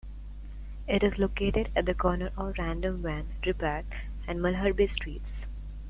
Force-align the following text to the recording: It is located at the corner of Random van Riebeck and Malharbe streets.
It 0.87 1.03
is 1.03 1.19
located 1.19 1.69
at 1.75 1.85
the 1.85 1.93
corner 1.93 2.31
of 2.35 2.55
Random 2.57 3.03
van 3.03 3.27
Riebeck 3.45 3.97
and 4.25 4.39
Malharbe 4.39 4.89
streets. 4.89 5.45